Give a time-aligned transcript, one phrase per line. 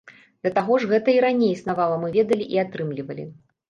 [0.47, 3.33] Да таго ж, гэта і раней існавала, мы ведалі і атрымлівалі.